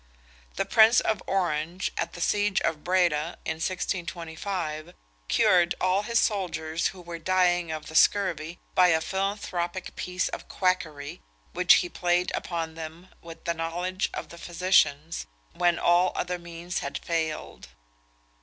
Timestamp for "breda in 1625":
2.83-4.95